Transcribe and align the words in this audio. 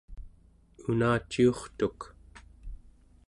unaciurtuk 0.89 1.99